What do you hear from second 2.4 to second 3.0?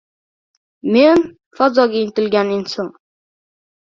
inson!